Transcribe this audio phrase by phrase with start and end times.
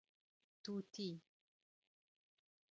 [0.01, 0.03] 🦜
[0.63, 1.09] طوطي